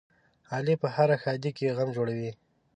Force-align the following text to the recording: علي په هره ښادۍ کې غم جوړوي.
علي 0.53 0.75
په 0.81 0.87
هره 0.95 1.15
ښادۍ 1.23 1.51
کې 1.57 1.73
غم 1.77 1.89
جوړوي. 1.95 2.31